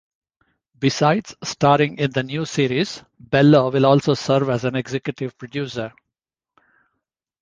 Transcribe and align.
Besides 0.79 1.35
starring 1.43 1.99
in 1.99 2.09
the 2.09 2.23
new 2.23 2.43
series, 2.45 3.03
Bello 3.19 3.69
will 3.69 3.85
also 3.85 4.15
serve 4.15 4.49
as 4.49 4.65
an 4.65 4.75
executive 4.75 5.37
producer. 5.37 5.93